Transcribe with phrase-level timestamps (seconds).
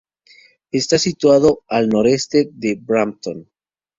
[0.71, 3.47] Está situado al noroeste de Brampton.